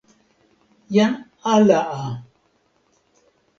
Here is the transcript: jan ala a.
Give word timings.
jan 0.93 1.13
ala 1.53 1.79
a. 1.99 2.01